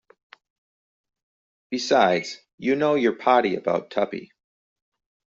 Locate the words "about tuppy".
3.55-4.31